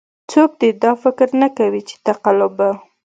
څوک 0.31 0.51
دې 0.61 0.69
دا 0.83 0.91
فکر 1.03 1.27
نه 1.41 1.49
کوي 1.57 1.81
چې 1.89 1.95
تقلب 2.07 2.51
به. 2.57 2.69